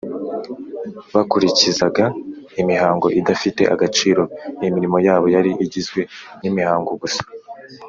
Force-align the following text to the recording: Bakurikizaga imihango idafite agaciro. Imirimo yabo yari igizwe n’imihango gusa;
Bakurikizaga 1.13 2.05
imihango 2.61 3.07
idafite 3.19 3.61
agaciro. 3.73 4.21
Imirimo 4.67 4.97
yabo 5.07 5.25
yari 5.35 5.51
igizwe 5.63 6.01
n’imihango 6.41 6.91
gusa; 7.01 7.23